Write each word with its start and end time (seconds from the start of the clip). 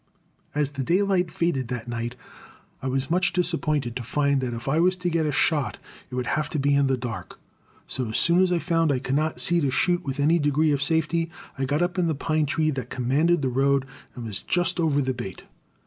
As 0.55 0.71
the 0.71 0.83
daylight 0.83 1.29
faded 1.29 1.67
that 1.67 1.87
night 1.87 2.15
I 2.81 2.87
was 2.87 3.11
much 3.11 3.33
disappointed 3.33 3.95
to 3.95 4.01
find 4.01 4.41
that 4.41 4.51
if 4.55 4.67
I 4.67 4.79
was 4.79 4.95
to 4.95 5.11
get 5.11 5.27
a 5.27 5.31
shot 5.31 5.77
it 6.09 6.15
would 6.15 6.25
have 6.25 6.49
to 6.49 6.57
be 6.59 6.73
in 6.73 6.87
the 6.87 6.97
dark; 6.97 7.39
so 7.85 8.07
as 8.09 8.17
soon 8.17 8.41
as 8.41 8.51
I 8.51 8.57
found 8.57 8.91
I 8.91 8.97
could 8.97 9.13
not 9.13 9.39
see 9.39 9.61
to 9.61 9.69
shoot 9.69 10.03
with 10.03 10.19
any 10.19 10.39
degree 10.39 10.71
of 10.71 10.81
safety, 10.81 11.29
I 11.55 11.65
got 11.65 11.83
up 11.83 11.99
in 11.99 12.09
a 12.09 12.15
pine 12.15 12.47
tree 12.47 12.71
that 12.71 12.89
commanded 12.89 13.43
the 13.43 13.49
road 13.49 13.85
and 14.15 14.25
was 14.25 14.41
just 14.41 14.79
over 14.79 15.03
the 15.03 15.13
bait. 15.13 15.43